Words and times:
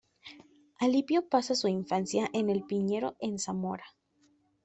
Alipio 0.79 1.29
pasa 1.29 1.53
su 1.53 1.67
infancia 1.67 2.27
en 2.33 2.49
El 2.49 2.63
Piñero 2.63 3.17
en 3.19 3.37
Zamora. 3.37 3.85